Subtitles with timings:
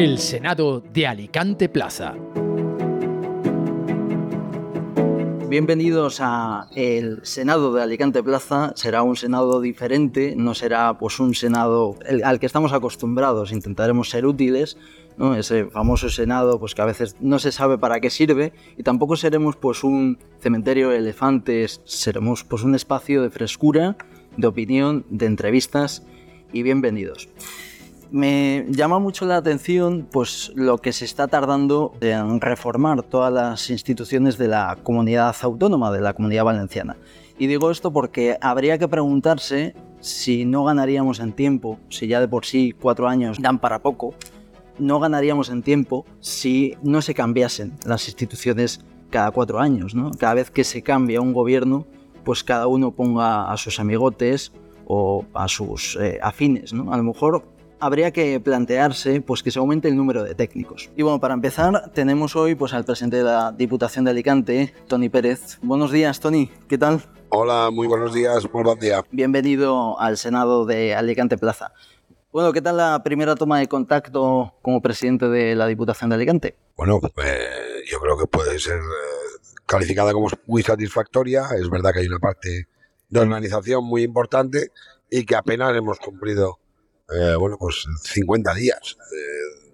[0.00, 2.14] El Senado de Alicante Plaza.
[5.50, 8.72] Bienvenidos a el Senado de Alicante Plaza.
[8.76, 13.52] Será un Senado diferente, no será pues un Senado al que estamos acostumbrados.
[13.52, 14.78] Intentaremos ser útiles,
[15.18, 15.34] ¿no?
[15.34, 19.16] ese famoso Senado pues que a veces no se sabe para qué sirve y tampoco
[19.16, 23.98] seremos pues un cementerio de elefantes, seremos pues un espacio de frescura,
[24.38, 26.06] de opinión, de entrevistas
[26.54, 27.28] y bienvenidos
[28.12, 33.70] me llama mucho la atención pues lo que se está tardando en reformar todas las
[33.70, 36.96] instituciones de la comunidad autónoma, de la comunidad valenciana.
[37.38, 42.28] Y digo esto porque habría que preguntarse si no ganaríamos en tiempo, si ya de
[42.28, 44.14] por sí cuatro años dan para poco,
[44.78, 50.10] no ganaríamos en tiempo si no se cambiasen las instituciones cada cuatro años, ¿no?
[50.12, 51.86] Cada vez que se cambia un gobierno,
[52.24, 54.52] pues cada uno ponga a sus amigotes
[54.86, 56.92] o a sus eh, afines, ¿no?
[56.92, 57.44] A lo mejor
[57.80, 60.90] habría que plantearse pues, que se aumente el número de técnicos.
[60.96, 65.08] Y bueno, para empezar, tenemos hoy pues, al presidente de la Diputación de Alicante, Tony
[65.08, 65.58] Pérez.
[65.62, 67.02] Buenos días, Tony, ¿qué tal?
[67.30, 69.04] Hola, muy buenos días, muy buen día.
[69.10, 71.72] Bienvenido al Senado de Alicante Plaza.
[72.32, 76.56] Bueno, ¿qué tal la primera toma de contacto como presidente de la Diputación de Alicante?
[76.76, 81.46] Bueno, eh, yo creo que puede ser eh, calificada como muy satisfactoria.
[81.56, 82.68] Es verdad que hay una parte
[83.08, 84.70] de organización muy importante
[85.10, 86.60] y que apenas hemos cumplido
[87.12, 89.72] eh, bueno, pues 50 días eh,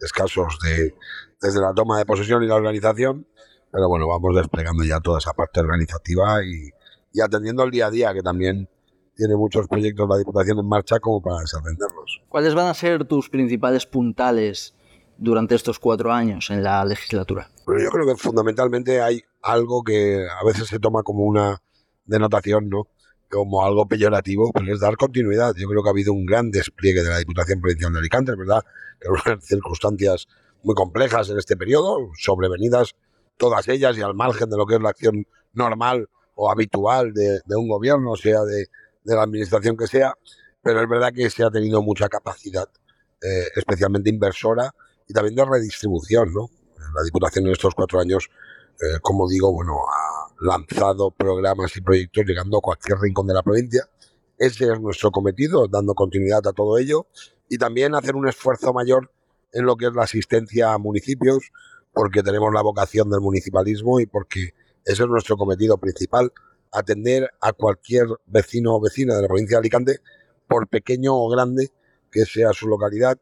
[0.00, 0.94] escasos de,
[1.40, 3.26] desde la toma de posesión y la organización,
[3.70, 6.70] pero bueno, vamos desplegando ya toda esa parte organizativa y,
[7.12, 8.68] y atendiendo al día a día, que también
[9.16, 12.22] tiene muchos proyectos la Diputación en marcha como para desatenderlos.
[12.28, 14.74] ¿Cuáles van a ser tus principales puntales
[15.16, 17.48] durante estos cuatro años en la legislatura?
[17.66, 21.62] Bueno, yo creo que fundamentalmente hay algo que a veces se toma como una
[22.04, 22.88] denotación, ¿no?
[23.30, 25.54] Como algo peyorativo, pues es dar continuidad.
[25.56, 28.38] Yo creo que ha habido un gran despliegue de la Diputación Provincial de Alicante, es
[28.38, 28.62] verdad,
[29.00, 30.26] que unas circunstancias
[30.62, 32.94] muy complejas en este periodo, sobrevenidas
[33.36, 37.40] todas ellas y al margen de lo que es la acción normal o habitual de,
[37.56, 38.66] un gobierno, sea de,
[39.04, 40.14] la administración que sea,
[40.62, 42.68] pero es verdad que se ha tenido mucha capacidad,
[43.22, 44.74] eh, especialmente inversora
[45.06, 46.48] y también de redistribución, ¿no?
[46.94, 48.30] La Diputación en estos cuatro años,
[48.80, 53.42] eh, como digo, bueno, ha lanzado programas y proyectos llegando a cualquier rincón de la
[53.42, 53.88] provincia.
[54.38, 57.06] Ese es nuestro cometido, dando continuidad a todo ello
[57.48, 59.10] y también hacer un esfuerzo mayor
[59.52, 61.52] en lo que es la asistencia a municipios,
[61.92, 64.54] porque tenemos la vocación del municipalismo y porque
[64.84, 66.32] ese es nuestro cometido principal,
[66.72, 70.00] atender a cualquier vecino o vecina de la provincia de Alicante,
[70.48, 71.70] por pequeño o grande
[72.10, 73.18] que sea su localidad,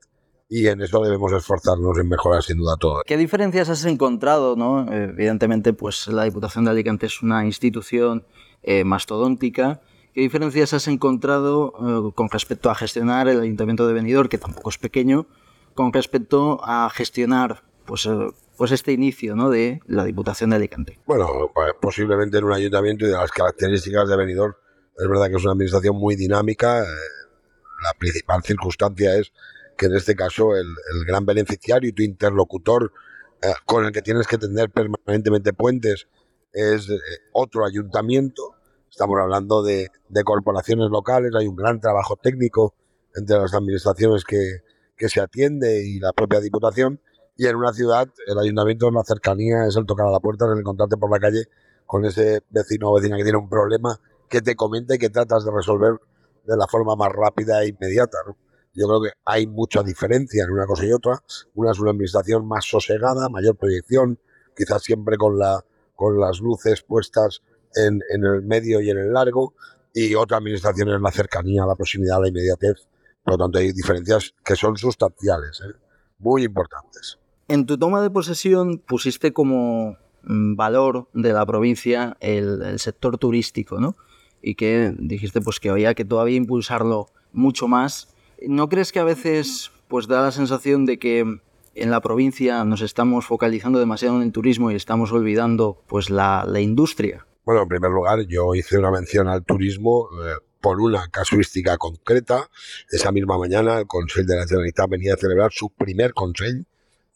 [0.55, 3.01] y en eso debemos esforzarnos en mejorar sin duda todo.
[3.07, 4.55] ¿Qué diferencias has encontrado?
[4.55, 4.87] No?
[4.93, 8.27] Evidentemente, pues la Diputación de Alicante es una institución
[8.63, 9.81] eh, mastodóntica.
[10.13, 14.69] ¿Qué diferencias has encontrado eh, con respecto a gestionar el Ayuntamiento de Benidorm, que tampoco
[14.69, 15.27] es pequeño,
[15.75, 19.49] con respecto a gestionar pues, eh, pues este inicio ¿no?
[19.49, 20.99] de la Diputación de Alicante?
[21.07, 21.29] Bueno,
[21.81, 24.53] posiblemente en un ayuntamiento y de las características de Benidorm,
[24.99, 26.81] es verdad que es una administración muy dinámica.
[26.81, 29.33] la principal circunstancia es
[29.82, 30.69] que en este caso el,
[31.09, 32.93] gran beneficiario y tu interlocutor
[33.43, 36.06] eh, con el que tienes que tener permanentemente puentes
[36.53, 36.98] es eh,
[37.32, 38.54] otro ayuntamiento.
[38.88, 39.91] Estamos hablando de,
[40.25, 42.76] corporaciones locales, hay un gran trabajo técnico
[43.16, 44.60] entre las administraciones que,
[44.97, 47.00] que se atiende y la propia diputación.
[47.37, 50.44] Y en una ciudad, el ayuntamiento en la cercanía es el tocar a la puerta,
[50.44, 51.47] es el encontrarte por la calle
[51.87, 53.98] con ese vecino o vecina que tiene un problema
[54.28, 55.94] que te comenta y que tratas de resolver
[56.44, 58.19] de la forma más rápida e inmediata.
[58.75, 61.22] Yo creo que hay mucha diferencia en una cosa y otra.
[61.55, 64.19] Una es una administración más sosegada, mayor proyección,
[64.56, 65.62] quizás siempre con, la,
[65.94, 67.43] con las luces puestas
[67.75, 69.55] en, en el medio y en el largo,
[69.94, 72.88] y otra administración es la cercanía, la proximidad, la inmediatez.
[73.22, 75.75] Por lo tanto, hay diferencias que son sustanciales, ¿eh?
[76.19, 77.19] muy importantes.
[77.49, 83.19] En tu toma de posesión pusiste como mm, valor de la provincia el, el sector
[83.19, 83.97] turístico, ¿no?
[84.41, 88.11] Y que dijiste pues que había que todavía impulsarlo mucho más
[88.48, 91.21] ¿No crees que a veces pues da la sensación de que
[91.74, 96.47] en la provincia nos estamos focalizando demasiado en el turismo y estamos olvidando pues la,
[96.60, 97.27] industria?
[97.44, 102.48] Bueno, en primer lugar, yo hice una mención al turismo eh, por una casuística concreta.
[102.91, 106.65] Esa misma mañana el Consejo de la Generalitat venía a celebrar su primer Consejo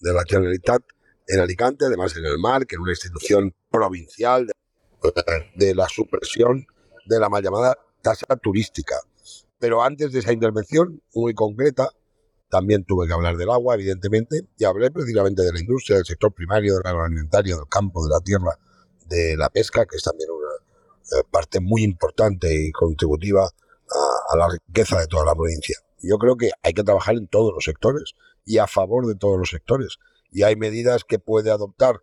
[0.00, 0.82] de la Generalitat
[1.28, 4.52] en Alicante, además en el mar, que era una institución provincial de,
[5.54, 6.66] de la supresión
[7.06, 8.96] de la mal llamada tasa turística.
[9.58, 11.90] Pero antes de esa intervención muy concreta,
[12.48, 16.32] también tuve que hablar del agua, evidentemente, y hablé precisamente de la industria, del sector
[16.32, 18.58] primario, del agroalimentario, del campo, de la tierra,
[19.06, 24.48] de la pesca, que es también una eh, parte muy importante y contributiva a, la
[24.48, 25.76] riqueza de toda la provincia.
[26.02, 28.14] Yo creo que hay que trabajar en todos los sectores
[28.44, 29.98] y a favor de todos los sectores.
[30.30, 32.00] Y hay medidas que puede adoptar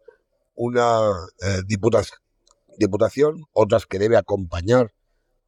[0.55, 1.11] una
[1.41, 4.93] eh, diputación, otras que debe acompañar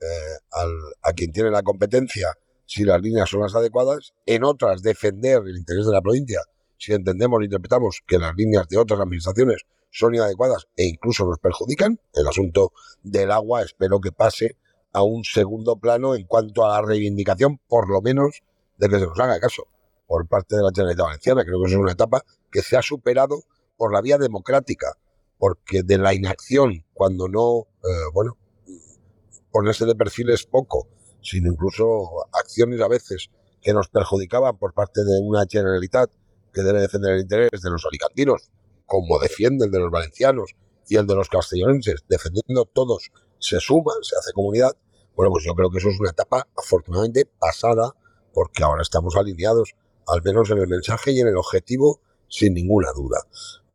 [0.02, 0.58] eh,
[1.02, 2.34] a quien tiene la competencia
[2.66, 6.42] si las líneas son las adecuadas, en otras defender el interés de la provincia
[6.78, 11.40] si entendemos e interpretamos que las líneas de otras administraciones son inadecuadas e incluso nos
[11.40, 12.00] perjudican.
[12.14, 14.58] El asunto del agua espero que pase
[14.92, 18.44] a un segundo plano en cuanto a la reivindicación, por lo menos,
[18.78, 19.68] de que se nos haga caso
[20.08, 21.44] por parte de la Generalitat Valenciana.
[21.44, 23.44] Creo que es una etapa que se ha superado
[23.78, 24.94] por la vía democrática,
[25.38, 28.38] porque de la inacción, cuando no, eh, bueno,
[29.56, 30.90] ponerse de perfil es poco,
[31.22, 33.30] sino incluso acciones a veces
[33.62, 36.12] que nos perjudicaban por parte de una Generalitat
[36.54, 38.50] que debe defender el interés de los alicantinos,
[38.86, 40.58] como defiende el de los valencianos
[40.90, 44.76] y el de los castellonenses, defendiendo todos, se suman, se hace comunidad.
[45.16, 47.96] Bueno, pues yo creo que eso es una etapa afortunadamente pasada,
[48.34, 49.74] porque ahora estamos alineados,
[50.06, 53.20] al menos en el mensaje y en el objetivo, sin ninguna duda.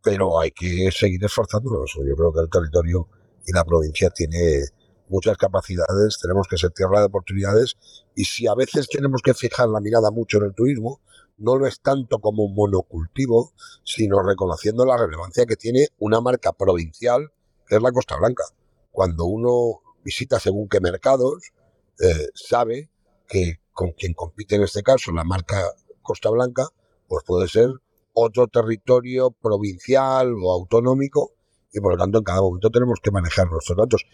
[0.02, 1.94] Pero hay que seguir esforzándonos.
[1.94, 3.08] Yo creo que el territorio
[3.46, 4.66] y la provincia tiene
[5.10, 7.76] muchas capacidades, tenemos que ser tierra de oportunidades
[8.14, 11.00] y si a veces tenemos que fijar la mirada mucho en el turismo,
[11.36, 13.52] no lo es tanto como un monocultivo,
[13.82, 17.32] sino reconociendo la relevancia que tiene una marca provincial,
[17.66, 18.44] que es la Costa Blanca.
[18.90, 21.52] Cuando uno visita según qué mercados,
[21.98, 22.90] eh, sabe
[23.26, 25.62] que con quien compite en este caso la marca
[26.02, 26.68] Costa Blanca,
[27.08, 27.70] pues puede ser
[28.12, 31.32] otro territorio provincial o autonómico
[31.72, 34.04] y por lo tanto en cada momento tenemos que manejar nuestros datos.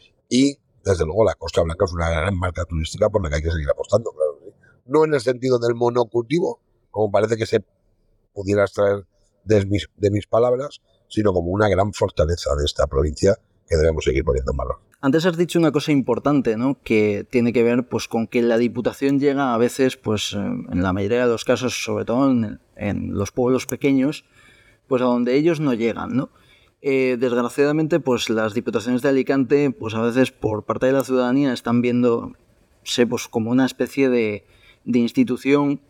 [0.86, 3.50] Desde luego la Costa Blanca es una gran marca turística por la que hay que
[3.50, 4.12] seguir apostando,
[4.86, 6.60] No en el sentido del monocultivo,
[6.90, 7.64] como parece que se
[8.32, 9.04] pudiera extraer
[9.44, 13.34] de mis, palabras, sino como una gran fortaleza de esta provincia
[13.68, 14.78] que debemos seguir poniendo en valor.
[15.00, 16.80] Antes has dicho una cosa importante, ¿no?
[16.82, 20.82] Que tiene que ver pues con que la Diputación llega a veces, pues eh, en
[20.82, 24.24] la mayoría de los casos, sobre todo en, los pueblos pequeños,
[24.86, 26.30] pues a donde ellos no llegan, ¿no?
[26.88, 31.52] Eh, desgraciadamente, pues las diputaciones de Alicante, pues a veces por parte de la ciudadanía
[31.52, 32.34] están viendo,
[32.84, 34.46] sé, pues como una especie de,
[34.84, 35.80] de institución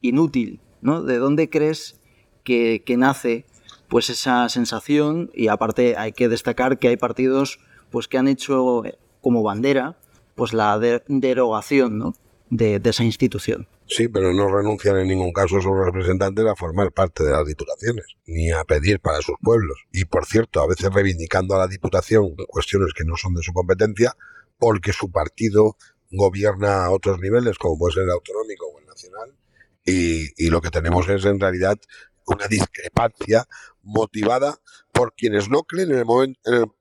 [0.00, 1.02] inútil, ¿no?
[1.02, 1.98] ¿De dónde crees
[2.44, 3.46] que, nace
[3.88, 5.32] pues esa sensación?
[5.34, 7.58] Y aparte hay que destacar que hay partidos
[7.90, 8.84] pues que han hecho
[9.22, 9.98] como bandera
[10.36, 12.14] pues la derogación ¿no?
[12.50, 13.66] de, esa institución.
[13.86, 18.06] Sí, pero no renuncian en ningún caso sus representantes a formar parte de las diputaciones,
[18.26, 19.84] ni a pedir para sus pueblos.
[19.92, 23.52] Y por cierto, a veces reivindicando a la diputación cuestiones que no son de su
[23.52, 24.16] competencia,
[24.58, 25.76] porque su partido
[26.10, 29.36] gobierna a otros niveles, como puede ser el autonómico o el nacional,
[29.84, 31.78] y, lo que tenemos es en realidad
[32.26, 33.46] una discrepancia
[33.82, 34.58] motivada
[34.92, 36.40] por quienes no creen en el momento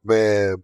[0.09, 0.55] eh,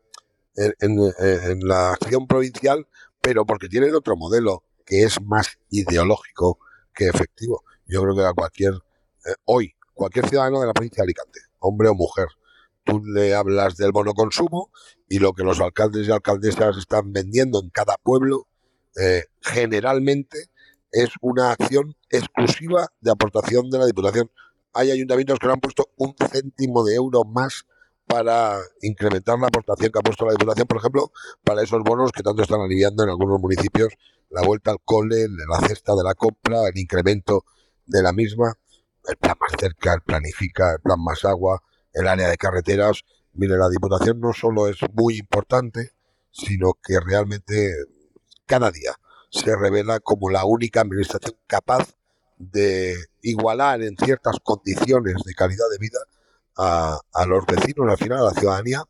[0.79, 2.87] en, la acción provincial,
[3.19, 6.57] pero porque tienen otro modelo que es más ideológico
[6.93, 7.63] que efectivo.
[7.85, 11.89] Yo creo que a cualquier eh, hoy cualquier ciudadano de la provincia de Alicante, hombre
[11.89, 12.27] o mujer,
[12.83, 14.71] tú le hablas del monoconsumo
[15.07, 18.47] y lo que los alcaldes y alcaldesas están vendiendo en cada pueblo,
[18.99, 20.49] eh, generalmente
[20.91, 24.31] es una acción exclusiva de aportación de la Diputación.
[24.73, 27.65] Hay ayuntamientos que no han puesto un céntimo de euro más
[28.09, 31.11] para incrementar la aportación que ha puesto la Diputación, por ejemplo,
[31.43, 33.93] para esos bonos que tanto están aliviando en algunos municipios,
[34.31, 37.45] la vuelta al cole, la cesta de la compra, el incremento
[37.85, 38.57] de la misma,
[39.07, 41.61] el plan más cerca, el planifica, el plan más agua,
[41.93, 43.03] el área de carreteras.
[43.33, 45.91] Mire, la Diputación no solo es muy importante,
[46.31, 47.75] sino que realmente
[48.47, 48.95] cada día
[49.29, 51.93] se revela como la única administración capaz
[52.39, 55.99] de igualar en ciertas condiciones de calidad de vida
[56.57, 58.83] a, los vecinos, al final a la ciudadanía,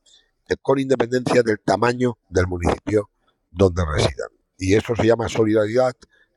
[0.61, 3.09] con independencia del tamaño del municipio
[3.51, 4.29] donde residan.
[4.57, 5.93] Y eso se llama solidaridad,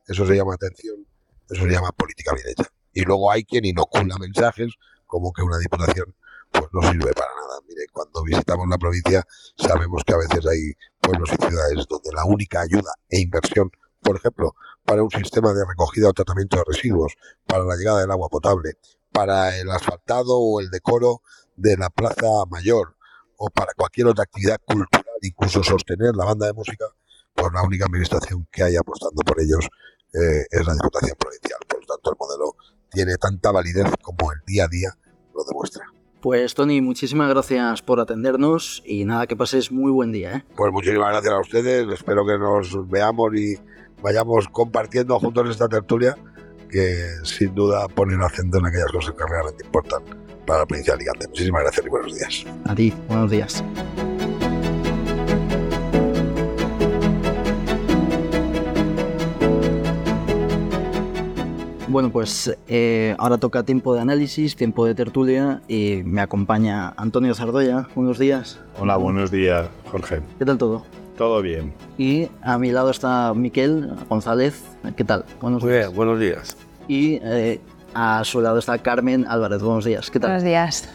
[0.07, 1.05] eso se llama atención,
[1.49, 2.69] eso se llama política bien hecha.
[2.93, 4.73] Y luego hay quien inocula mensajes
[5.05, 6.15] como que una diputación
[6.51, 7.59] pues no sirve para nada.
[7.67, 9.25] Mire, cuando visitamos la provincia
[9.57, 13.71] sabemos que a veces hay pueblos y ciudades donde la única ayuda e inversión
[14.03, 14.53] por ejemplo,
[14.83, 17.15] para un sistema de recogida o tratamiento de residuos,
[17.47, 18.73] para la llegada del agua potable,
[19.13, 21.21] para el asfaltado o el decoro
[21.55, 22.95] de la plaza mayor,
[23.37, 26.85] o para cualquier otra actividad cultural, incluso sostener la banda de música,
[27.33, 29.65] pues la única administración que hay apostando por ellos
[30.13, 31.59] eh, es la Diputación Provincial.
[31.67, 32.55] Por lo tanto, el modelo
[32.91, 34.97] tiene tanta validez como el día a día
[35.33, 35.85] lo demuestra.
[36.21, 40.37] Pues Tony, muchísimas gracias por atendernos y nada, que pases muy buen día.
[40.37, 40.45] ¿eh?
[40.55, 43.57] Pues muchísimas gracias a ustedes, espero que nos veamos y
[44.01, 46.15] vayamos compartiendo juntos esta tertulia
[46.73, 50.01] que sin duda pone el acento en aquellas cosas que realmente importan
[50.45, 51.27] para la provincia de Alicante.
[51.27, 52.45] Muchísimas gracias y buenos días.
[52.65, 53.63] A ti, buenos días.
[61.87, 67.35] Bueno, pues eh, ahora toca tiempo de análisis, tiempo de tertulia y me acompaña Antonio
[67.35, 67.87] Zardoya.
[67.93, 68.59] Buenos días.
[68.79, 70.21] Hola, buenos días, Jorge.
[70.39, 70.83] ¿Qué tal todo?
[71.17, 71.73] Todo bien.
[71.97, 74.63] Y a mi lado está Miquel González.
[74.95, 75.25] ¿Qué tal?
[75.39, 76.57] Buenos Muy bien, buenos días.
[76.87, 77.61] Y eh,
[77.93, 79.61] a su lado está Carmen Álvarez.
[79.61, 80.09] Buenos días.
[80.09, 80.31] ¿Qué tal?
[80.31, 80.89] Buenos días.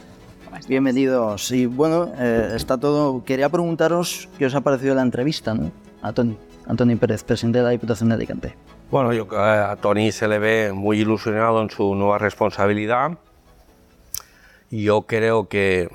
[0.67, 1.53] Bienvenidos.
[1.53, 3.23] Y bueno, eh, está todo.
[3.25, 5.71] Quería preguntaros qué os ha parecido la entrevista, ¿no?
[6.03, 8.55] A Tony, Antonio Pérez, presidente de la Diputación de Alicante.
[8.91, 13.19] Bueno, yo, a Tony se le ve muy ilusionado en su nueva responsabilidad.
[14.71, 15.89] Y yo creo que eh,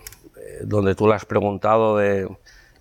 [0.63, 2.27] donde tú le has preguntado de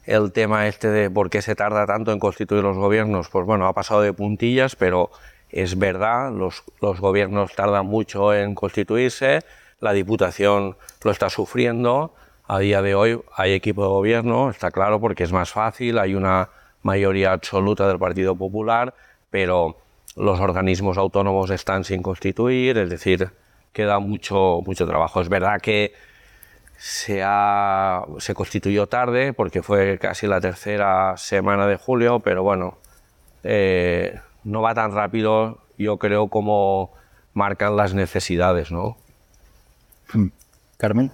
[0.05, 3.67] el tema este de por qué se tarda tanto en constituir los gobiernos, pues bueno,
[3.67, 5.11] ha pasado de puntillas, pero
[5.51, 9.41] es verdad, los, los gobiernos tardan mucho en constituirse,
[9.81, 12.15] la Diputación lo está sufriendo,
[12.47, 16.15] a día de hoy hay equipo de gobierno, está claro, porque es más fácil, hay
[16.15, 16.51] una
[16.83, 18.95] mayoría absoluta del Partido Popular,
[19.31, 19.77] pero
[20.17, 23.31] los organismos autónomos están sin constituir, es decir,
[23.73, 25.21] queda mucho, mucho trabajo.
[25.21, 25.95] Es verdad que
[26.83, 27.23] se,
[28.19, 32.77] se constituyó tarde, porque fue casi la tercera semana de julio, pero bueno,
[33.45, 36.91] eh, no va tan rápido, yo creo, como
[37.35, 38.97] marcan las necesidades, ¿no?
[40.13, 40.31] Hmm.
[40.77, 41.13] Carmen.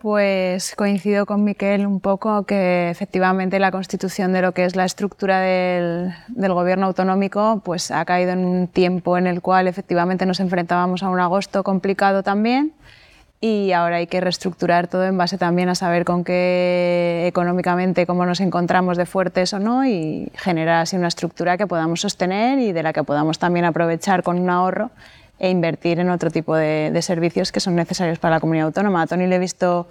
[0.00, 4.84] Pues coincido con Miquel un poco que efectivamente la constitución de lo que es la
[4.84, 10.40] estructura del, gobierno autonómico pues ha caído en un tiempo en el cual efectivamente nos
[10.40, 12.72] enfrentábamos a un agosto complicado también
[13.46, 18.24] y ahora hay que reestructurar todo en base también a saber con qué económicamente cómo
[18.24, 22.72] nos encontramos de fuertes o no y generar así una estructura que podamos sostener y
[22.72, 24.92] de la que podamos también aprovechar con un ahorro
[25.38, 29.02] e invertir en otro tipo de, servicios que son necesarios para la comunidad autónoma.
[29.02, 29.88] A Tony le he visto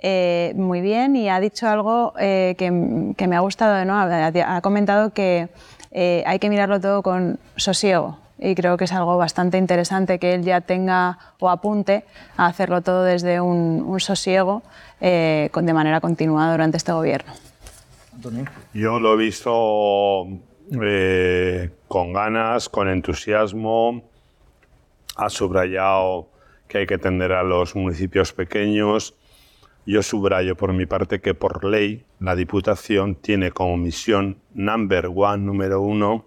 [0.00, 3.98] eh, muy bien y ha dicho algo eh, que, me ha gustado, ¿no?
[3.98, 5.48] ha, comentado que
[5.90, 10.34] eh, hay que mirarlo todo con sosiego y creo que es algo bastante interesante que
[10.34, 12.04] él ya tenga o apunte
[12.36, 14.62] a hacerlo todo desde un, sosiego
[15.00, 17.32] de manera continuada durante este gobierno.
[18.72, 20.26] Yo lo he visto
[21.88, 24.02] con ganas, con entusiasmo,
[25.16, 26.28] ha subrayado
[26.66, 29.14] que hay que atender a los municipios pequeños.
[29.84, 35.44] Yo subrayo por mi parte que por ley la Diputación tiene como misión number one,
[35.44, 36.24] número uno,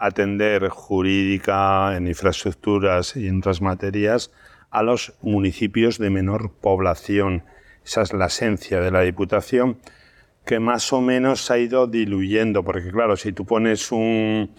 [0.00, 4.32] atender jurídica, en infraestructuras y en otras materias
[4.70, 7.44] a los municipios de menor población.
[7.84, 9.78] Esa es la esencia de la Diputación
[10.44, 14.50] que más o menos ha ido diluyendo, porque claro, si tú pones un,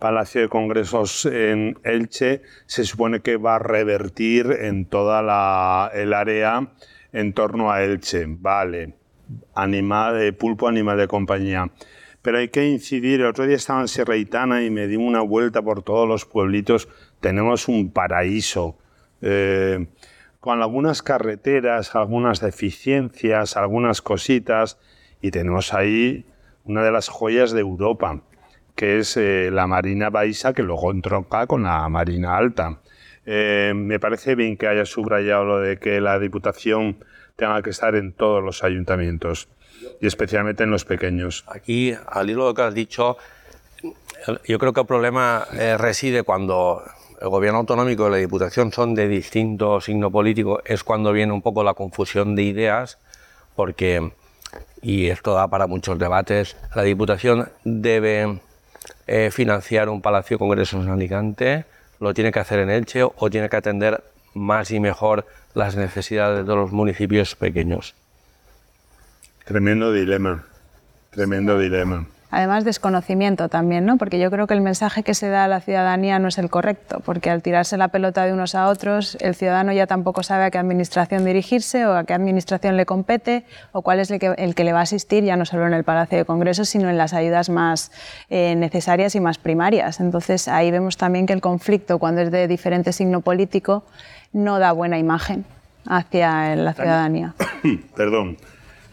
[0.00, 6.14] Palacio de Congresos en Elche se supone que va a revertir en toda la, el
[6.14, 6.72] área
[7.12, 8.24] en torno a Elche.
[8.26, 8.94] Vale,
[9.54, 11.70] animal de pulpo, animal de compañía.
[12.22, 15.62] Pero hay que incidir, el otro día estaba en Sierra y me di una vuelta
[15.62, 16.88] por todos los pueblitos.
[17.20, 18.76] Tenemos un paraíso.
[19.22, 19.86] Eh,
[20.38, 24.78] con algunas carreteras, algunas deficiencias, algunas cositas,
[25.20, 26.24] y tenemos ahí
[26.64, 28.22] una de las joyas de Europa
[28.80, 32.80] que es eh, la Marina Baixa, que luego entronca con la Marina Alta.
[33.26, 37.04] Eh, me parece bien que haya subrayado lo de que la Diputación
[37.36, 39.50] tenga que estar en todos los ayuntamientos
[40.00, 41.44] y especialmente en los pequeños.
[41.46, 43.16] Aquí, al hilo de lo que has dicho,
[44.46, 46.82] yo creo que el problema eh, reside cuando
[47.20, 51.42] el gobierno autonómico y la Diputación son de distinto signo político, es cuando viene un
[51.42, 52.98] poco la confusión de ideas,
[53.56, 54.12] porque,
[54.80, 58.40] y esto da para muchos debates, la Diputación debe
[59.06, 61.64] eh, financiar un palacio de congresos en Alicante,
[61.98, 66.46] lo tiene que hacer en Elche o tiene que atender más y mejor las necesidades
[66.46, 67.94] de los municipios pequeños.
[69.44, 70.44] Tremendo dilema,
[71.10, 72.06] tremendo dilema.
[72.32, 73.96] Además, desconocimiento también, ¿no?
[73.96, 76.48] Porque yo creo que el mensaje que se da a la ciudadanía no es el
[76.48, 80.44] correcto, porque al tirarse la pelota de unos a otros, el ciudadano ya tampoco sabe
[80.44, 84.32] a qué administración dirigirse o a qué administración le compete o cuál es el que,
[84.38, 86.88] el que le va a asistir, ya no solo en el Palacio de Congresos, sino
[86.88, 87.90] en las ayudas más
[88.28, 89.98] eh, necesarias y más primarias.
[89.98, 93.82] Entonces, ahí vemos también que el conflicto, cuando es de diferente signo político,
[94.32, 95.44] no da buena imagen
[95.84, 97.34] hacia la ciudadanía.
[97.96, 98.36] Perdón.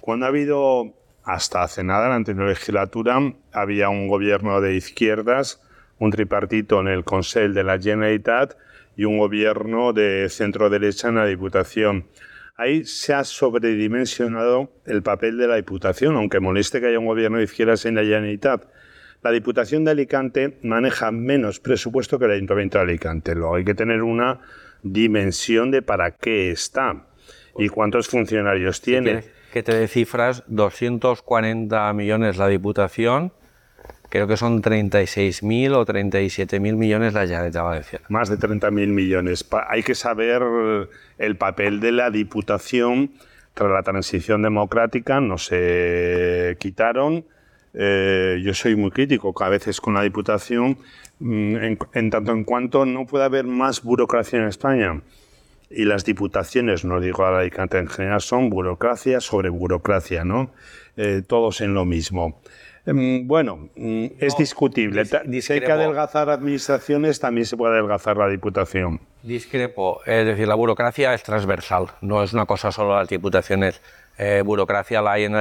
[0.08, 0.94] Cuando ha habido
[1.26, 5.62] hasta hace nada, en la anterior legislatura, había un gobierno de izquierdas,
[6.00, 8.56] un tripartito en el Consejo de la Generalitat
[8.96, 12.06] y un gobierno de centro-derecha en la Diputación.
[12.56, 17.40] Ahí se ha sobredimensionado el papel de la Diputación, aunque moleste que haya un gobierno
[17.40, 18.64] de izquierdas en la Generalitat.
[19.24, 23.36] La Diputación de Alicante maneja menos presupuesto que el Ayuntamiento de Alicante.
[23.36, 24.40] Luego hay que tener una
[24.84, 27.08] dimensión de para qué está
[27.58, 33.32] y cuántos funcionarios tiene que te dé cifras, 240 millones la Diputación,
[34.10, 38.06] creo que son 36.000 o 37.000 millones la Generalitat Valenciana.
[38.10, 39.48] Más de 30.000 millones.
[39.68, 40.44] hay que saber
[41.18, 43.14] el papel de la Diputación
[43.56, 47.26] tras la transición democrática, no se quitaron.
[47.74, 50.78] Eh, yo soy muy crítico a veces con la Diputación,
[51.18, 51.56] mm,
[51.94, 55.02] en, tanto en cuanto no puede haber más burocracia en España.
[55.70, 60.52] Y las diputaciones, no digo a la Alicante en general, son burocracia sobre burocracia, ¿no?
[60.96, 62.40] Eh, todos en lo mismo.
[62.86, 65.04] Em, bueno, mm, es discutible.
[65.06, 69.02] Si hay que adelgazar administraciones, también se puede adelgazar la Diputación.
[69.24, 70.00] Discrepo.
[70.06, 73.82] Es decir, la burocracia es transversal, no es una cosa solo de las diputaciones.
[74.18, 75.34] Eh, burocracia la hay en,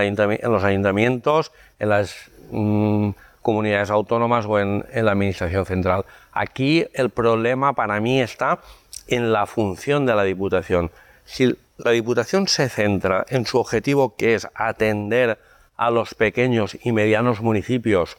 [0.43, 3.11] los ayuntamientos, en las mm,
[3.43, 6.05] comunidades autónomas o en, la administración central.
[6.33, 8.59] Aquí el problema para mí está
[9.09, 10.91] en la función de la Diputación.
[11.25, 15.39] Si la Diputación se centra en su objetivo, que es atender
[15.77, 18.17] a los pequeños y medianos municipios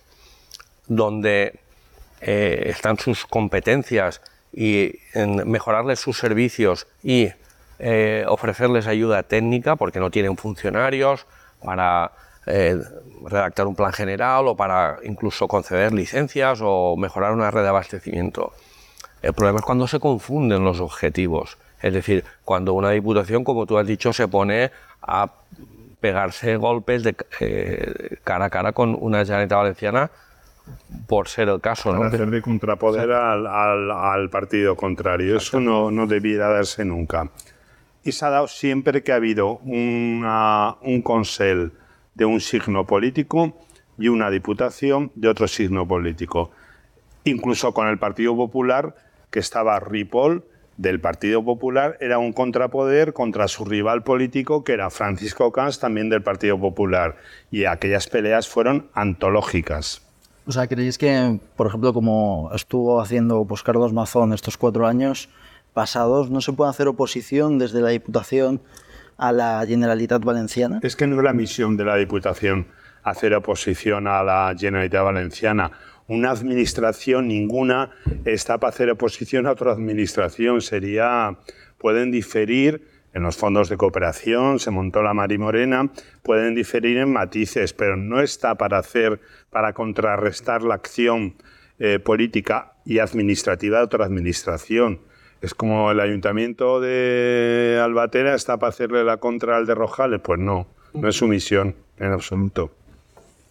[0.88, 1.60] donde
[2.22, 4.22] eh, están sus competencias
[4.54, 7.30] y en mejorarles sus servicios y
[7.80, 11.26] eh, ofrecerles ayuda técnica porque no tienen funcionarios
[11.64, 12.12] para
[12.46, 12.80] eh,
[13.26, 18.54] redactar un plan general o para incluso conceder licencias o mejorar una red de abastecimiento.
[19.28, 21.58] El problema es cuando se confunden los objetivos.
[21.82, 25.30] Es decir, cuando una diputación, como tú has dicho, se pone a
[26.00, 30.12] pegarse golpes de eh, cara a cara con una Generalitat Valenciana
[31.08, 31.92] por ser el caso.
[31.92, 32.04] ¿no?
[32.04, 35.36] hacer de contrapoder al, partido contrario.
[35.36, 37.30] Eso no, no, debiera darse nunca.
[38.06, 41.74] Y se ha dado siempre que ha habido un consel
[42.16, 43.58] de un signo político
[43.98, 46.50] y una diputación de otro signo político.
[47.26, 48.96] Incluso con el Partido Popular,
[49.30, 50.44] que estaba Ripoll,
[50.78, 56.10] del Partido Popular era un contrapoder contra su rival político, que era Francisco Cans, también
[56.10, 57.18] del Partido Popular.
[57.52, 60.04] Y aquellas peleas fueron antológicas.
[60.46, 65.30] O sea, ¿creéis que, por ejemplo, como estuvo haciendo pues, Carlos Mazón estos cuatro años
[65.74, 68.62] pasados, no se puede hacer oposición desde la Diputación
[69.18, 70.80] a la Generalitat Valenciana?
[70.84, 72.68] Es que no es la misión de la Diputación
[73.04, 75.72] hacer oposición a la Generalitat Valenciana
[76.08, 77.92] una administración, ninguna
[78.26, 80.62] está para hacer oposición a otra administración.
[80.62, 81.38] Sería,
[81.78, 85.90] pueden diferir en los fondos de cooperación, se montó la Mari Morena,
[86.24, 91.36] pueden diferir en matices, pero no está para hacer, para contrarrestar la acción
[91.80, 95.02] eh, política y administrativa de otra administración.
[95.42, 100.40] Es como el ayuntamiento de Albatera está para hacerle la contra al de Rojales, pues
[100.40, 102.77] no, no es su misión en absoluto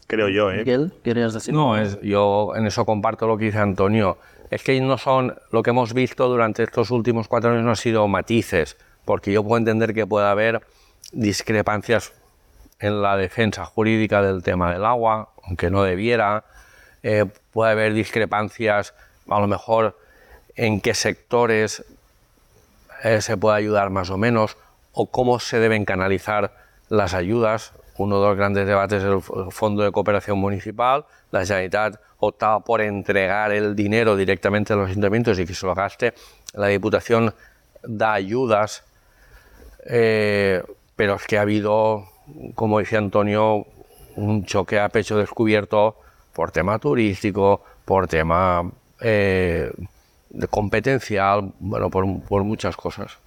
[0.07, 0.51] creo yo.
[0.51, 0.59] ¿eh?
[0.59, 1.55] Miguel, ¿querías decir?
[1.55, 4.19] No, es, yo en eso comparto lo que dice Antonio.
[4.51, 7.77] Es que no son, lo que hemos visto durante estos últimos cuatro años no han
[7.77, 10.62] sido matices, porque yo puedo entender que puede haber
[11.12, 12.12] discrepancias
[12.79, 16.45] en la defensa jurídica del tema del agua, aunque no debiera,
[17.03, 18.95] eh, puede haber discrepancias
[19.29, 19.99] a lo mejor
[20.55, 21.85] en qué sectores
[23.03, 24.57] eh, se puede ayudar más o menos,
[24.92, 26.55] o cómo se deben canalizar
[26.88, 31.04] las ayudas uno de los grandes debates es el Fondo de Cooperación Municipal.
[31.30, 35.74] La Generalitat optaba por entregar el dinero directamente a los ayuntamientos y que se lo
[35.74, 36.14] gaste.
[36.54, 37.35] La Diputación
[37.82, 38.85] da ayudas,
[39.87, 40.62] eh,
[40.94, 42.09] pero es que ha habido,
[42.54, 43.66] como decía Antonio,
[44.16, 45.96] un choque a pecho descubierto
[46.32, 49.70] por tema turístico, por tema eh,
[50.50, 53.18] competencial, bueno, por muchas cosas.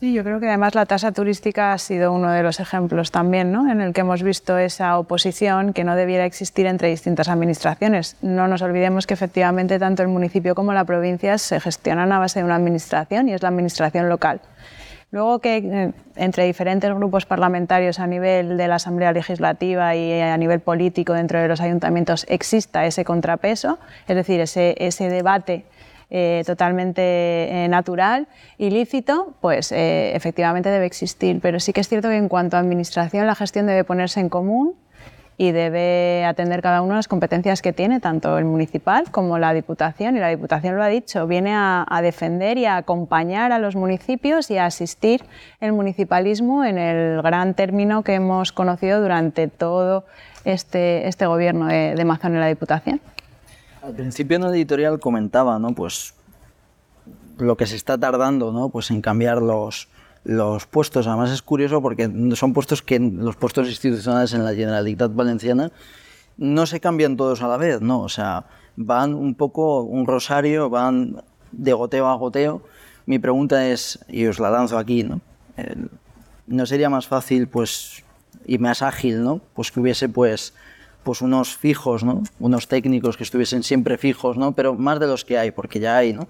[0.00, 3.52] Sí, yo creo que además la tasa turística ha sido uno de los ejemplos también,
[3.52, 3.70] ¿no?
[3.70, 8.16] en el que hemos visto esa oposición que no debiera existir entre distintas administraciones.
[8.22, 12.40] No nos olvidemos que efectivamente tanto el municipio como la provincia se gestionan a base
[12.40, 14.40] de una administración y es la administración local.
[15.12, 20.36] Luego que eh, entre diferentes grupos parlamentarios a nivel de la Asamblea Legislativa y a
[20.38, 25.66] nivel político dentro de los ayuntamientos exista ese contrapeso, es decir, ese, ese debate
[26.14, 31.40] eh, totalmente eh, natural, ilícito, pues eh, efectivamente debe existir.
[31.40, 34.28] Pero sí que es cierto que en cuanto a administración la gestión debe ponerse en
[34.28, 34.74] común
[35.38, 40.14] y debe atender cada uno las competencias que tiene, tanto el municipal como la Diputación.
[40.18, 44.50] Y la Diputación lo ha dicho, viene a, defender y a acompañar a los municipios
[44.50, 45.24] y a asistir
[45.62, 50.04] el municipalismo en el gran término que hemos conocido durante todo
[50.44, 53.00] este, este gobierno de, de Mazón la Diputación.
[53.82, 55.74] Al principio en el editorial comentaba, ¿no?
[55.74, 56.14] Pues
[57.38, 58.68] lo que se está tardando, ¿no?
[58.68, 59.88] Pues en cambiar los,
[60.22, 61.08] los puestos.
[61.08, 65.72] Además es curioso porque son puestos que los puestos institucionales en la Generalitat Valenciana
[66.36, 68.02] no se cambian todos a la vez, ¿no?
[68.02, 72.62] O sea, van un poco un rosario, van de goteo a goteo.
[73.06, 75.20] Mi pregunta es, y os la lanzo aquí, ¿no?
[76.46, 78.04] ¿No sería más fácil, pues,
[78.46, 79.40] y más ágil, ¿no?
[79.54, 80.54] Pues que hubiese, pues,
[81.02, 82.22] pues unos fijos, ¿no?
[82.38, 84.52] Unos técnicos que estuviesen siempre fijos, ¿no?
[84.52, 86.28] Pero más de los que hay, porque ya hay, ¿no?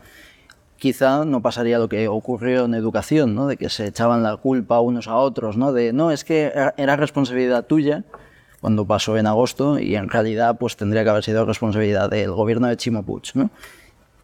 [0.77, 3.47] Quizá no pasaría lo que ocurrió en educación, ¿no?
[3.47, 5.73] De que se echaban la culpa unos a otros, ¿no?
[5.73, 8.05] De, no, es que era responsabilidad tuya
[8.61, 12.69] cuando pasó en agosto y en realidad pues tendría que haber sido responsabilidad del gobierno
[12.69, 13.05] de Chimo.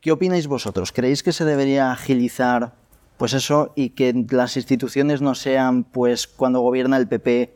[0.00, 0.92] ¿Qué opináis vosotros?
[0.92, 2.72] ¿Creéis que se debería agilizar
[3.16, 7.52] pues eso y que las instituciones no sean pues cuando gobierna el PP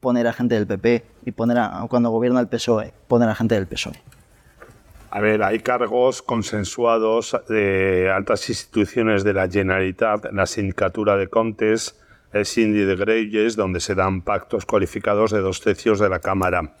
[0.00, 3.54] poner a gente del PP y poner a, cuando gobierna el PSOE poner a gente
[3.54, 4.00] del PSOE?
[5.10, 12.00] A ver, hay cargos consensuados de altas instituciones de la Generalitat, la Sindicatura de Contes,
[12.32, 16.74] el Cindy de Greyes, donde se dan pactos cualificados de dos tercios de la Cámara.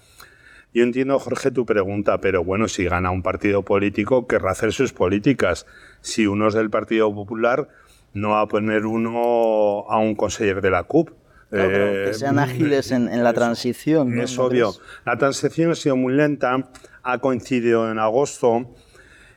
[0.72, 4.94] Yo entiendo, Jorge, tu pregunta, pero bueno, si gana un partido político, querrá hacer sus
[4.94, 5.66] políticas.
[6.00, 7.68] Si uno es del Partido Popular,
[8.14, 11.10] no va a poner uno a un consejero de la CUP.
[11.52, 14.18] Que eh, sean ágiles en, la transición.
[14.18, 14.74] Es obvio.
[15.04, 16.70] La transición ha sido muy lenta,
[17.02, 18.74] ha coincidido en agosto.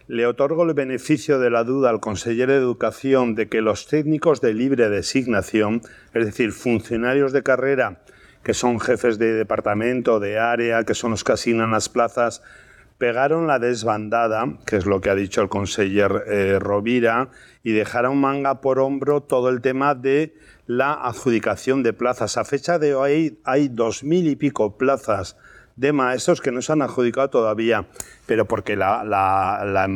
[0.07, 4.39] Le otorgo el beneficio de la duda al consejero de Educación de que los técnicos
[4.39, 5.81] de libre designación,
[6.13, 8.01] es decir, funcionarios de carrera
[8.43, 12.43] que son jefes de departamento, de área, que son los que asignan las plazas,
[12.97, 17.29] pegaron la desbandada, que es lo que ha dicho el conseller eh, Rovira,
[17.63, 22.37] y dejaron manga por hombro todo el tema de la adjudicación de plazas.
[22.37, 25.37] A fecha de hoy hay dos mil y pico plazas
[25.75, 27.87] de maestros que no se han adjudicado todavía,
[28.25, 29.87] pero porque la, la,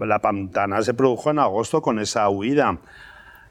[0.00, 2.80] la pantana se produjo en agosto con esa huida.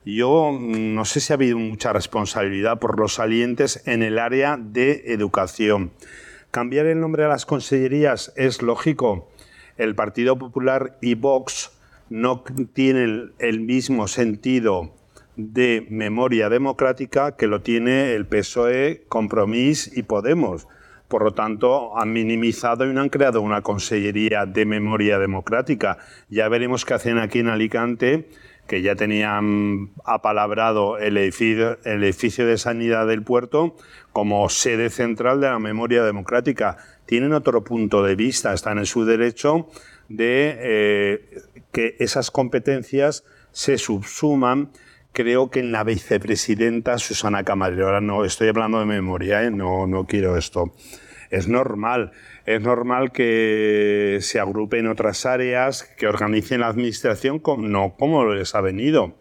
[0.06, 4.58] Yo mm, no sé si ha habido mucha responsabilidad por los salientes en el área
[4.60, 5.92] de educación.
[6.52, 9.30] Cambiar el nombre a las consellerías es lógico.
[9.78, 11.72] El Partido Popular y Vox
[12.10, 14.92] no tienen el mismo sentido
[15.36, 20.68] de memoria democrática que lo tiene el PSOE, Compromís y Podemos.
[21.08, 26.00] Por lo tanto, han minimizado y no han creado una consellería de memoria democrática.
[26.30, 28.28] Ya veremos qué hacen aquí en Alicante
[28.70, 33.76] que ya tenían apalabrado el edificio, de sanidad del puerto
[34.14, 36.78] como sede central de la memoria democrática.
[37.08, 39.70] Tienen otro punto de vista, están en su derecho
[40.08, 44.70] de eh, que esas competencias se subsuman
[45.14, 47.88] creo que en la vicepresidenta Susana Camarero.
[47.88, 49.50] Ahora no estoy hablando de memoria, ¿eh?
[49.50, 50.76] no, no quiero esto.
[51.32, 52.12] Es normal
[52.50, 58.62] es normal que se agrupen otras áreas, que organicen la administración no como les ha
[58.62, 59.16] venido,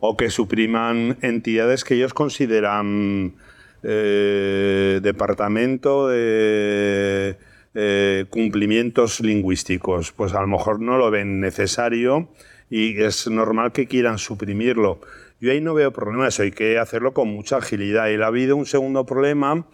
[0.00, 3.34] o que supriman entidades que ellos consideran
[3.82, 7.36] eh, departamento de
[7.74, 10.12] eh, cumplimientos lingüísticos.
[10.12, 12.30] Pues a lo mejor no lo ven necesario
[12.70, 15.02] y es normal que quieran suprimirlo.
[15.38, 18.08] Yo ahí no veo problemas, hay que hacerlo con mucha agilidad.
[18.08, 19.66] Y ha habido un segundo problema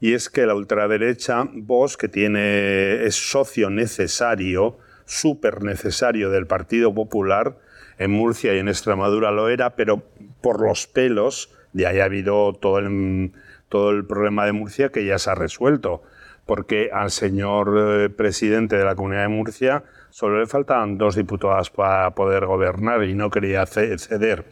[0.00, 6.94] y es que la ultraderecha, Vox, que tiene, es socio necesario, súper necesario del Partido
[6.94, 7.56] Popular,
[7.98, 10.02] en Murcia y en Extremadura lo era, pero
[10.42, 13.32] por los pelos, de ahí ha habido todo el,
[13.68, 16.02] todo el problema de Murcia que ya se ha resuelto,
[16.44, 21.70] porque al señor eh, presidente de la Comunidad de Murcia solo le faltaban dos diputadas
[21.70, 24.44] para poder gobernar y no quería ceder.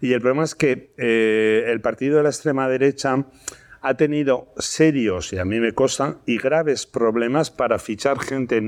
[0.00, 3.26] Y el problema es que eh, el partido de la extrema derecha
[3.80, 8.62] ha tenido serios, y a mí me costan, y graves problemas para fichar gente,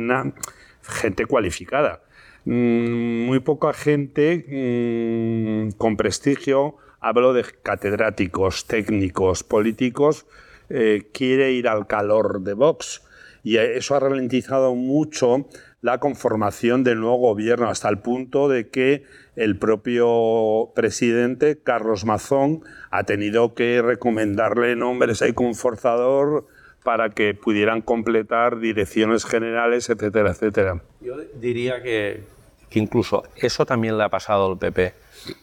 [0.83, 2.03] gente cualificada.
[2.45, 10.27] Mm, muy poca gente mm, con prestigio, hablo de catedráticos, técnicos, políticos,
[10.69, 13.03] eh, quiere ir al calor de Vox.
[13.45, 15.49] Y eso ha ralentizado mucho
[15.81, 19.05] la conformación del nuevo gobierno, hasta el punto de que
[19.37, 26.47] el propio presidente, Carlos Mazón, ha tenido que recomendarle nombres ahí con forzador
[26.83, 30.83] para que pudieran completar direcciones generales, etcétera, etcétera.
[31.01, 32.25] Yo diría que,
[32.73, 34.93] incluso eso también le ha pasado al PP.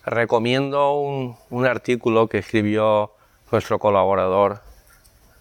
[0.05, 3.11] Recomiendo un, un artículo que escribió
[3.51, 4.61] nuestro colaborador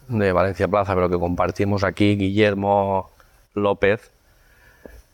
[0.07, 3.11] de Valencia Plaza, pero que compartimos aquí, Guillermo
[3.53, 4.11] López,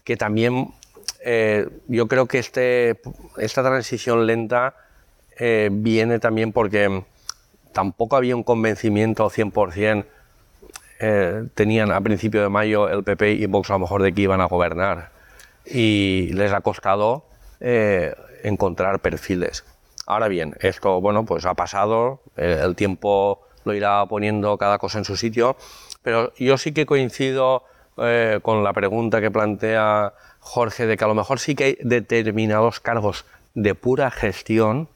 [0.03, 0.71] que también
[1.27, 3.01] eh, yo creo que este,
[3.38, 4.75] esta transición lenta
[5.39, 7.03] eh, viene también porque
[7.73, 10.05] tampoco había un convencimiento 100%.
[10.99, 14.21] Eh, tenían a principio de mayo el PP y Vox a lo mejor de que
[14.21, 15.09] iban a gobernar
[15.65, 17.25] y les ha costado
[18.43, 19.65] encontrar perfiles.
[20.05, 25.05] Ahora bien, esto bueno pues ha pasado, el tiempo lo irá poniendo cada cosa en
[25.05, 25.57] su sitio,
[26.03, 27.63] pero yo sí que coincido
[27.97, 31.77] eh, con la pregunta que plantea Jorge de que a lo mejor sí que hay
[31.81, 34.89] determinados cargos de pura gestión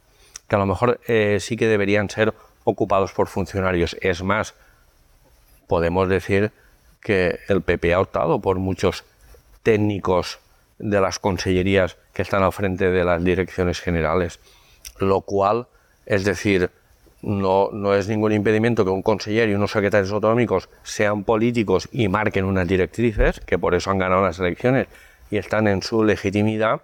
[0.47, 2.33] que a lo mejor eh, sí que deberían ser
[2.63, 3.95] ocupados por funcionarios.
[4.01, 4.55] Es más,
[5.67, 6.51] podemos decir
[7.01, 9.05] que el PP ha optado por muchos
[9.63, 10.39] técnicos
[10.79, 14.39] de las consellerías que están al frente de las direcciones generales,
[14.97, 15.67] lo cual,
[16.05, 16.71] es decir,
[17.21, 22.07] no, no es ningún impedimento que un consejero y unos secretarios autonómicos sean políticos y
[22.07, 24.87] marquen unas directrices, que por eso han ganado las elecciones
[25.29, 26.81] y están en su legitimidad,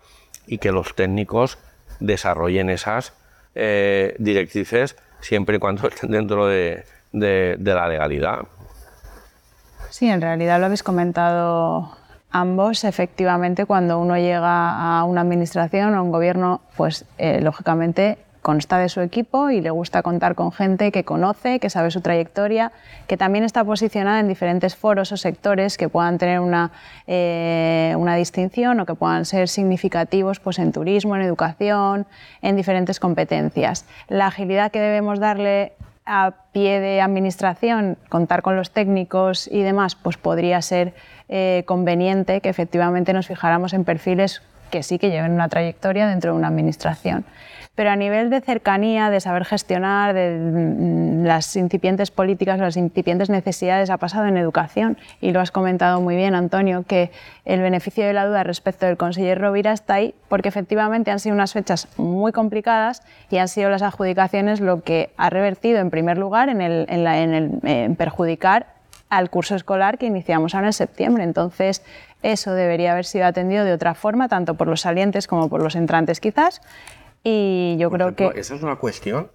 [0.47, 1.57] y que los técnicos
[1.99, 3.13] desarrollen esas
[3.55, 8.39] eh, directrices siempre y cuando estén dentro de, de, la legalidad.
[9.89, 11.95] Sí, en realidad lo habéis comentado
[12.31, 12.83] ambos.
[12.83, 18.77] Efectivamente, cuando uno llega a una administración o a un gobierno, pues eh, lógicamente consta
[18.77, 22.71] de su equipo y le gusta contar con gente que conoce, que sabe su trayectoria,
[23.07, 26.69] que también está posicionada en diferentes foros o sectores que puedan tener una,
[27.07, 32.05] eh, una distinción o que puedan ser significativos pues, en turismo, en educación,
[32.43, 33.87] en diferentes competencias.
[34.09, 35.73] La agilidad que debemos darle
[36.05, 40.93] a pie de administración, contar con los técnicos y demás, pues podría ser
[41.29, 46.33] eh, conveniente que efectivamente nos fijáramos en perfiles que sí que lleven una trayectoria dentro
[46.33, 47.25] de una administración
[47.75, 53.29] pero a nivel de cercanía, de saber gestionar, de mm, las incipientes políticas, las incipientes
[53.29, 54.97] necesidades, ha pasado en educación.
[55.19, 57.11] Y lo has comentado muy bien, Antonio, que
[57.43, 61.35] el beneficio de la duda respecto del consejero Rovira está ahí porque efectivamente han sido
[61.35, 66.17] unas fechas muy complicadas y han sido las adjudicaciones lo que ha revertido, en primer
[66.17, 68.67] lugar, en perjudicar
[69.09, 71.23] al curso escolar que iniciamos ahora en septiembre.
[71.23, 71.83] Entonces,
[72.23, 75.75] eso debería haber sido atendido de otra forma, tanto por los salientes como por los
[75.75, 76.61] entrantes quizás.
[77.25, 78.31] Y yo creo que...
[78.35, 79.29] Esa es una cuestión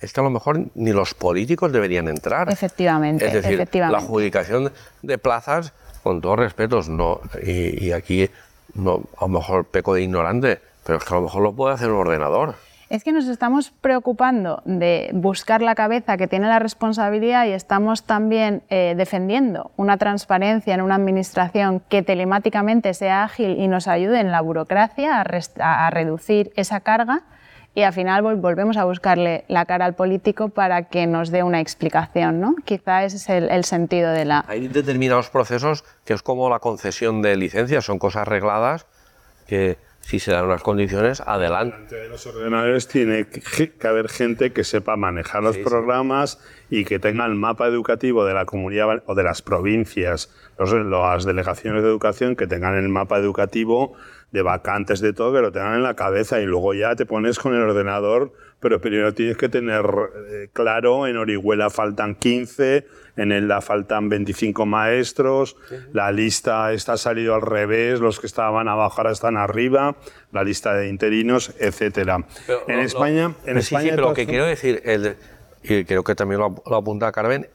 [0.00, 2.52] es que a lo mejor ni los políticos deberían entrar.
[2.52, 3.98] Efectivamente, es decir, efectivamente.
[3.98, 8.28] la adjudicación de plazas, con todos respetos, no, y, y, aquí
[8.74, 11.72] no, a lo mejor peco de ignorante, pero es que a lo mejor lo puede
[11.72, 12.56] hacer un ordenador
[12.88, 18.04] es que nos estamos preocupando de buscar la cabeza que tiene la responsabilidad y estamos
[18.04, 24.20] también eh, defendiendo una transparencia en una administración que telemáticamente sea ágil y nos ayude
[24.20, 27.22] en la burocracia a, reducir esa carga
[27.76, 31.60] y al final volvemos a buscarle la cara al político para que nos dé una
[31.60, 32.40] explicación.
[32.40, 32.56] ¿no?
[32.64, 34.46] Quizá ese es el, el, sentido de la...
[34.48, 38.86] Hay determinados procesos que es como la concesión de licencias, son cosas arregladas
[39.46, 41.96] que si se dan unas condiciones, adelante.
[41.96, 46.38] de los ordenadores tiene que haber gente que sepa manejar los programas
[46.70, 51.24] y que tenga el mapa educativo de la comunidad o de las provincias, los, las
[51.24, 53.94] delegaciones de educación que tengan el mapa educativo
[54.32, 57.38] de vacantes de todo, que lo tengan en la cabeza y luego ya te pones
[57.38, 59.84] con el ordenador, pero primero tienes que tener
[60.30, 62.86] eh, claro, en Orihuela faltan 15,
[63.16, 65.56] en Elda faltan 25 maestros,
[65.92, 69.96] la lista está salido al revés, los que estaban abajo ahora están arriba,
[70.32, 72.24] la lista de interinos, etcétera.
[72.66, 75.16] en España, en sí, España sí, pero lo que quiero decir, el,
[75.62, 77.48] y creo que también lo, lo apunta Carmen,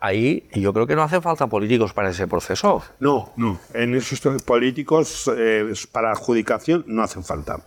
[0.00, 2.82] ahí yo creo que no hace falta políticos para ese proceso.
[3.00, 3.58] No, no.
[3.74, 7.60] En esos políticos eh, para adjudicación no hacen falta.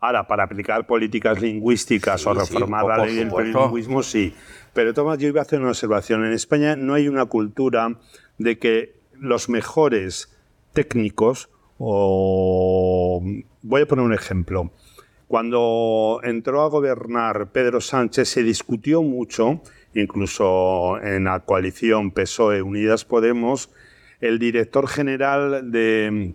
[0.00, 4.34] Ahora, para aplicar políticas lingüísticas o reformar la ley del bilingüismo, sí.
[4.72, 6.24] Pero Tomás, yo iba a hacer una observación.
[6.24, 7.98] En España no hay una cultura
[8.36, 10.36] de que los mejores
[10.72, 13.22] técnicos, o
[13.62, 14.72] voy a poner un ejemplo.
[15.28, 19.62] Cuando entró a gobernar Pedro Sánchez se discutió mucho,
[19.94, 23.70] incluso en la coalición PSOE Unidas Podemos,
[24.20, 26.34] el director general de,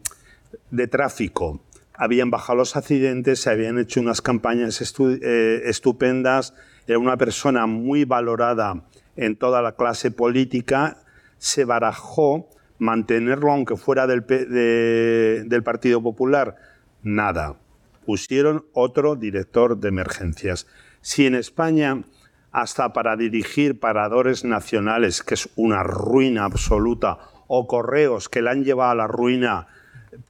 [0.89, 1.61] tráfico
[1.93, 6.53] habían bajado los accidentes, se habían hecho unas campañas eh, estupendas,
[6.85, 10.97] era una persona muy valorada en toda la clase política,
[11.39, 16.55] se barajó mantenerlo aunque fuera del, del Partido Popular.
[17.01, 17.57] Nada.
[18.05, 20.67] Pusieron otro director de emergencias.
[21.01, 22.03] Si en España,
[22.51, 28.63] hasta para dirigir paradores nacionales, que es una ruina absoluta, o correos que la han
[28.63, 29.67] llevado a la ruina,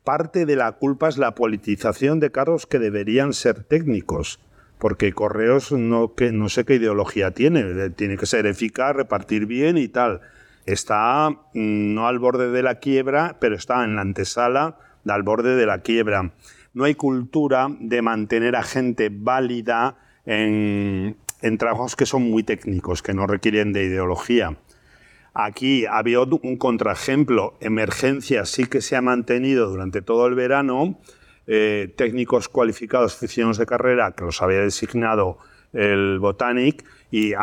[0.04, 4.40] parte de la culpa es la politización de cargos que deberían ser técnicos.
[4.78, 9.76] Porque Correos no, que, no sé qué ideología tiene, tiene que ser eficaz, repartir bien
[9.76, 10.22] y tal.
[10.68, 14.78] Está mm, no al borde de la quiebra, pero está en la antesala
[15.08, 16.32] al borde de la quiebra.
[16.74, 23.02] No hay cultura de mantener a gente válida en, en trabajos que son muy técnicos,
[23.02, 24.58] que no requieren de ideología.
[25.34, 27.58] Aquí había un contraejemplo.
[27.60, 31.00] Emergencia sí que se ha mantenido durante todo el verano.
[31.46, 35.38] Eh, técnicos cualificados, oficinos de carrera, que los había designado
[35.74, 37.34] el Botanic, y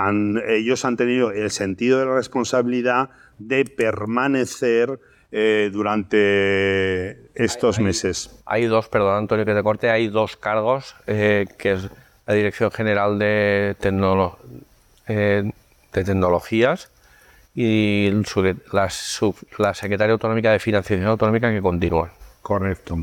[0.49, 4.99] ellos han tenido el sentido de la responsabilidad de permanecer
[5.33, 8.43] eh, durante estos meses.
[8.47, 11.91] Hay dos, perdón Antonio que te corte, hay dos cargos, eh, que es
[12.27, 13.77] la Dirección General de,
[15.07, 15.53] de
[15.93, 16.91] Tecnologías
[17.55, 18.11] y
[18.73, 18.89] la,
[19.59, 22.11] la secretaria autonómica de financiación autonómica que continúan.
[22.43, 22.99] Correcto.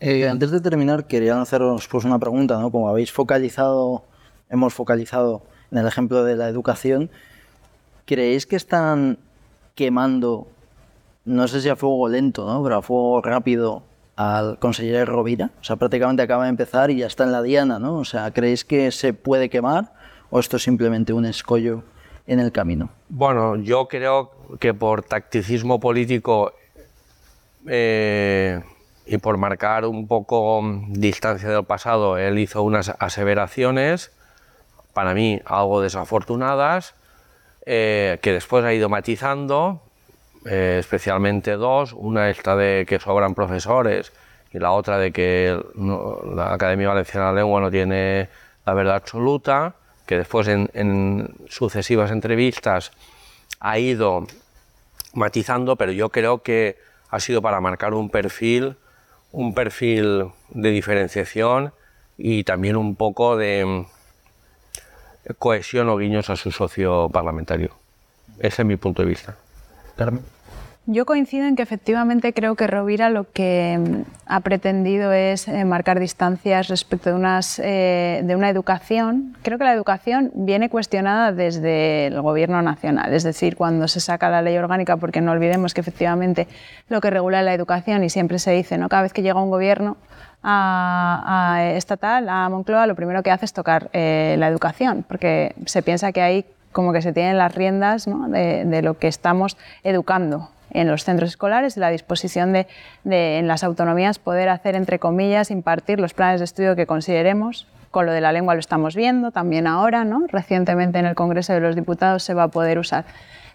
[0.00, 2.70] Eh, antes de terminar, quería haceros pues, una pregunta, ¿no?
[2.70, 4.04] Como habéis focalizado,
[4.50, 7.10] hemos focalizado en el ejemplo de la educación,
[8.04, 9.18] ¿creéis que están
[9.74, 10.46] quemando,
[11.24, 12.62] no sé si a fuego lento, ¿no?
[12.62, 13.82] pero a fuego rápido
[14.16, 15.50] al consejero Rovira?
[15.60, 17.96] O sea, prácticamente acaba de empezar y ya está en la diana, ¿no?
[17.96, 19.92] O sea, ¿creéis que se puede quemar
[20.30, 21.82] o esto es simplemente un escollo
[22.26, 22.90] en el camino?
[23.08, 26.52] Bueno, yo creo que por tacticismo político
[27.66, 28.60] eh,
[29.06, 34.12] y por marcar un poco distancia del pasado, él hizo unas aseveraciones,
[34.92, 36.94] para mí algo desafortunadas,
[37.66, 39.82] eh, que después ha ido matizando,
[40.44, 44.12] eh, especialmente dos, una esta de que sobran profesores
[44.52, 48.28] y la otra de que la Academia Valenciana de la Lengua no tiene
[48.64, 49.74] la verdad absoluta,
[50.06, 52.92] que después en, en sucesivas entrevistas
[53.60, 54.26] ha ido
[55.14, 56.76] matizando, pero yo creo que
[57.10, 58.76] ha sido para marcar un perfil
[59.34, 61.72] un perfil de diferenciación
[62.16, 63.84] y también un poco de
[65.38, 67.70] cohesión o guiños a su socio parlamentario.
[68.38, 69.36] Ese es mi punto de vista.
[70.86, 75.64] Yo coincido en que efectivamente creo que Rovira lo que mm, ha pretendido es eh,
[75.64, 79.34] marcar distancias respecto de, unas, eh, de una educación.
[79.42, 84.28] Creo que la educación viene cuestionada desde el gobierno nacional, es decir, cuando se saca
[84.28, 86.48] la ley orgánica, porque no olvidemos que efectivamente
[86.90, 88.90] lo que regula la educación, y siempre se dice, ¿no?
[88.90, 89.96] cada vez que llega un gobierno
[90.42, 95.82] a, estatal, a Moncloa, lo primero que hace es tocar eh, la educación, porque se
[95.82, 100.88] piensa que ahí como que se tienen las riendas de lo que estamos educando en
[100.88, 102.66] los centros escolares y la disposición de,
[103.04, 107.66] en las autonomías poder hacer, entre comillas, impartir los planes de estudio que consideremos.
[107.90, 110.26] Con lo de la lengua lo estamos viendo también ahora, ¿no?
[110.26, 113.04] Recientemente en el Congreso de los Diputados se va a poder usar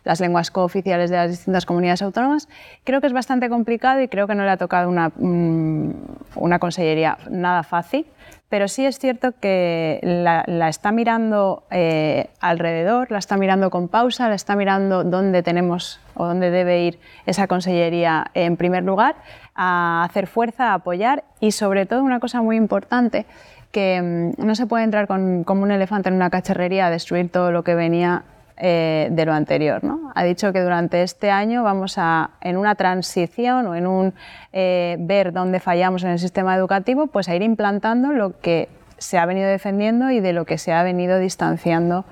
[0.06, 2.48] las lenguas cooficiales de las distintas comunidades autónomas.
[2.86, 5.92] Creo que es bastante complicado y creo que no le ha tocado una, mm,
[6.36, 8.06] una consellería nada fácil,
[8.50, 14.28] pero sí es cierto que la, está mirando eh, alrededor, la está mirando con pausa,
[14.28, 19.16] la está mirando dónde tenemos o dónde debe ir esa consellería en primer lugar,
[19.54, 23.28] a hacer fuerza, a apoyar y sobre todo una cosa muy importante,
[23.72, 27.52] que mm, no se puede entrar como un elefante en una cacharrería a destruir todo
[27.52, 28.24] lo que venía
[28.60, 29.84] eh, de lo anterior.
[29.84, 30.12] ¿no?
[30.16, 34.14] Ha dicho que durante este año vamos a, en una transición o en un
[34.52, 38.68] eh, ver dónde fallamos en el sistema educativo, pues a ir implantando lo que
[38.98, 42.04] se ha venido defendiendo y de lo que se ha venido distanciando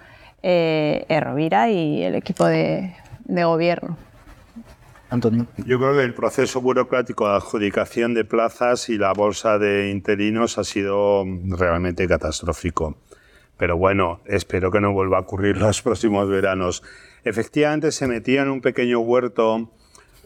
[0.41, 3.97] eh, Rovira y el equipo de, de gobierno.
[5.09, 5.47] Antonio.
[5.65, 10.57] Yo creo que el proceso burocrático de adjudicación de plazas y la bolsa de interinos
[10.57, 12.95] ha sido realmente catastrófico.
[13.57, 16.83] Pero bueno, espero que no vuelva a ocurrir los próximos veranos.
[17.23, 19.71] Efectivamente se metía en un pequeño huerto,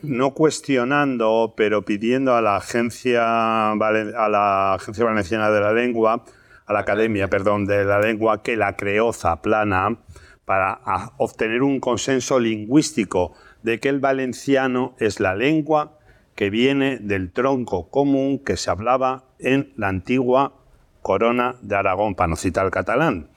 [0.04, 6.24] no cuestionando, pero pidiendo a la Agencia, Valenciana de la Lengua,
[6.66, 9.98] a la Academia, perdón, de la Lengua, que la creó Zaplana,
[10.46, 10.82] para
[11.18, 15.98] obtener un consenso lingüístico de que el valenciano es la lengua
[16.36, 20.61] que viene del tronco común que se hablaba en la antigua
[21.02, 23.30] Corona de Aragón, para no citar el catalán.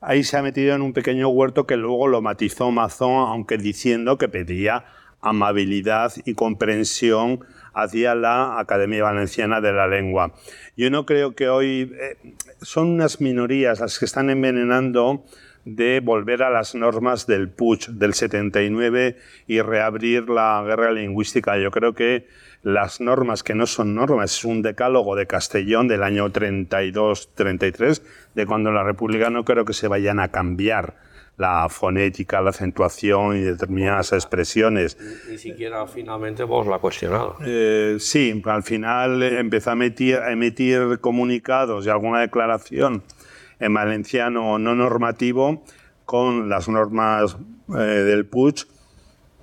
[0.00, 4.18] Ahí se ha metido en un pequeño huerto que luego lo matizó Mazón, aunque diciendo
[4.18, 4.84] que pedía
[5.20, 7.40] amabilidad y comprensión
[7.72, 10.34] hacia la Academia Valenciana de la Lengua.
[10.76, 12.16] Yo no creo que hoy eh,
[12.60, 15.24] son unas minorías las que están envenenando
[15.64, 21.56] de volver a las normas del Puig del 79 y reabrir la guerra lingüística.
[21.58, 22.26] Yo creo que
[22.62, 28.02] las normas que no son normas, es un decálogo de Castellón del año 32-33,
[28.34, 30.94] de cuando la República no creo que se vayan a cambiar
[31.36, 34.96] la fonética, la acentuación y determinadas expresiones.
[35.28, 37.36] Ni, siquiera finalmente vos la cuestionado.
[37.44, 43.02] Eh, sí, al final empezó a emitir, a emitir comunicados y alguna declaración
[43.58, 45.64] en valenciano no normativo
[46.04, 47.36] con las normas
[47.70, 48.66] eh, del Puig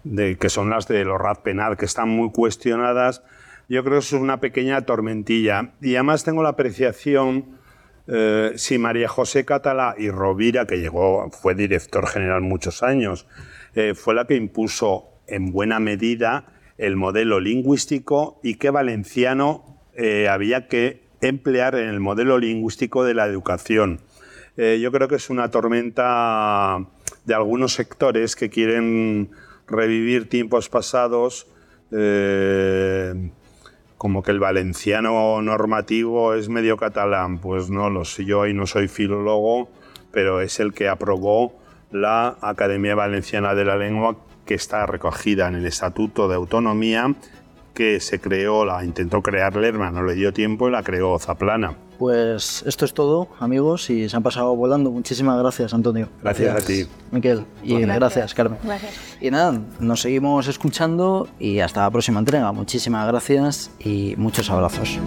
[0.04, 3.24] de, que son las de los RAD penal, que están muy cuestionadas.
[3.68, 5.74] Yo creo que es una pequeña tormentilla.
[5.82, 7.60] Y además tengo la apreciación,
[8.08, 13.28] eh, si María José Catalá y Rovira, que llegó, fue director general muchos años,
[13.76, 16.45] eh, fue la que impuso en buena medida
[16.80, 23.14] el modelo lingüístico y que valenciano eh, había que emplear en el modelo lingüístico de
[23.14, 24.00] la educación.
[24.58, 26.86] yo creo que es una tormenta
[27.26, 29.30] de algunos sectores que quieren
[29.70, 31.48] revivir tiempos pasados,
[31.92, 33.32] eh,
[33.98, 37.40] como que el valenciano normativo es medio catalán.
[37.40, 39.70] Pues no lo sé, yo ahí no soy filólogo,
[40.12, 41.54] pero es el que aprobó
[41.92, 44.16] la Academia Valenciana de la Lengua,
[44.46, 47.14] que está recogida en el Estatuto de Autonomía,
[47.74, 51.89] que se creó, la intentó crear Lerma, no le dio tiempo y la creó Zaplana.
[52.00, 54.89] Pues esto es todo, amigos, y se han pasado volando.
[54.89, 56.08] Muchísimas gracias, Antonio.
[56.24, 56.88] Gracias, a ti.
[57.12, 57.45] Miquel.
[57.62, 58.58] Y gracias, Carmen.
[58.64, 58.93] Gracias.
[59.20, 62.54] Y nada, nos seguimos escuchando y hasta la próxima entrega.
[62.54, 64.97] Muchísimas gracias y muchos abrazos.